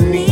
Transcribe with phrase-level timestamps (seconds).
[0.00, 0.25] need.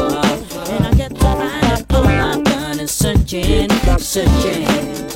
[0.00, 5.07] And I kept trying to I'm gun and searching, searching.